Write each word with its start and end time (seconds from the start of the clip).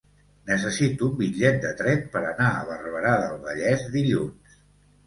Necessito 0.51 1.09
un 1.09 1.13
bitllet 1.19 1.59
de 1.67 1.75
tren 1.83 2.01
per 2.17 2.25
anar 2.33 2.49
a 2.57 2.67
Barberà 2.73 3.13
del 3.27 3.39
Vallès 3.47 3.89
dilluns. 3.99 4.63